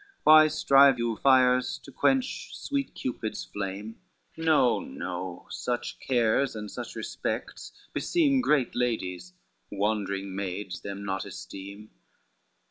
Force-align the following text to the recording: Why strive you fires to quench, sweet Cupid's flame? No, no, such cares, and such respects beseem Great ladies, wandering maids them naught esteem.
Why 0.23 0.47
strive 0.47 0.97
you 0.97 1.15
fires 1.17 1.77
to 1.83 1.91
quench, 1.91 2.55
sweet 2.57 2.95
Cupid's 2.95 3.45
flame? 3.45 4.01
No, 4.35 4.79
no, 4.79 5.45
such 5.51 5.99
cares, 5.99 6.55
and 6.55 6.71
such 6.71 6.95
respects 6.95 7.71
beseem 7.93 8.41
Great 8.41 8.75
ladies, 8.75 9.33
wandering 9.71 10.35
maids 10.35 10.79
them 10.81 11.05
naught 11.05 11.25
esteem. 11.25 11.91